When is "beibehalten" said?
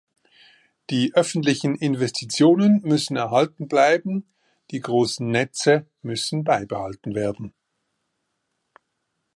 6.43-7.13